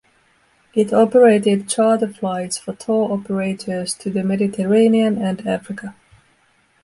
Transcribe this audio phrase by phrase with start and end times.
[0.73, 5.93] It operated charter flights for tour operators to the Mediterranean and Africa.